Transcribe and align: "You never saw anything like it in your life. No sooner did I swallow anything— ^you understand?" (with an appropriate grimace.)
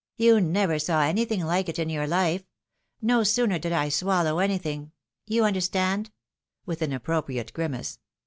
"You 0.27 0.41
never 0.41 0.79
saw 0.79 1.03
anything 1.03 1.45
like 1.45 1.69
it 1.69 1.77
in 1.77 1.87
your 1.87 2.07
life. 2.07 2.43
No 3.03 3.21
sooner 3.21 3.59
did 3.59 3.71
I 3.71 3.89
swallow 3.89 4.39
anything— 4.39 4.93
^you 5.29 5.45
understand?" 5.45 6.09
(with 6.65 6.81
an 6.81 6.91
appropriate 6.91 7.53
grimace.) 7.53 7.99